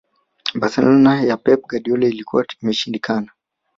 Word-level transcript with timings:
barcelona 0.59 1.21
ya 1.23 1.37
pep 1.37 1.61
guardiola 1.67 2.07
ilikuwa 2.07 2.45
imeshindikana 2.61 3.31